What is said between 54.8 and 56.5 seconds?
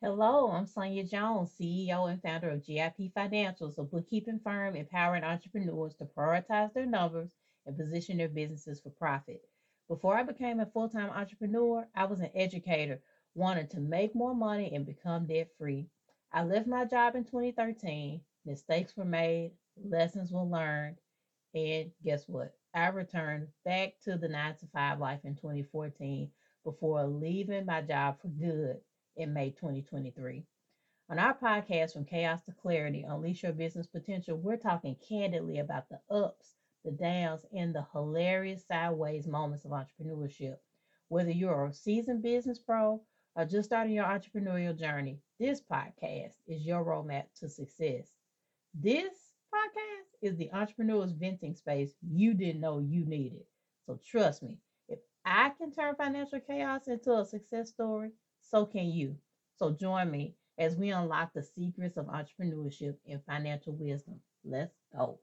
if I can turn financial